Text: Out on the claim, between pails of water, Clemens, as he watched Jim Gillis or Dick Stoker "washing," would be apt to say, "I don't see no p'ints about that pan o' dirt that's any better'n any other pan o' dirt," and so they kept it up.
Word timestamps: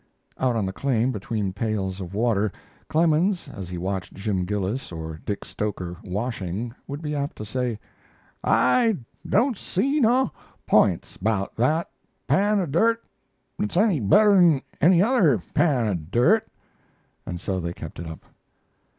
Out 0.39 0.55
on 0.55 0.65
the 0.65 0.73
claim, 0.73 1.11
between 1.11 1.53
pails 1.53 2.01
of 2.01 2.15
water, 2.15 2.51
Clemens, 2.89 3.47
as 3.49 3.69
he 3.69 3.77
watched 3.77 4.15
Jim 4.15 4.45
Gillis 4.45 4.91
or 4.91 5.19
Dick 5.27 5.45
Stoker 5.45 5.95
"washing," 6.03 6.73
would 6.87 7.03
be 7.03 7.13
apt 7.15 7.35
to 7.35 7.45
say, 7.45 7.77
"I 8.43 8.97
don't 9.29 9.55
see 9.59 9.99
no 9.99 10.31
p'ints 10.65 11.17
about 11.17 11.53
that 11.57 11.87
pan 12.25 12.59
o' 12.59 12.65
dirt 12.65 13.03
that's 13.59 13.77
any 13.77 13.99
better'n 13.99 14.63
any 14.81 15.03
other 15.03 15.43
pan 15.53 15.87
o' 15.87 15.93
dirt," 15.93 16.47
and 17.27 17.39
so 17.39 17.59
they 17.59 17.71
kept 17.71 17.99
it 17.99 18.07
up. 18.07 18.25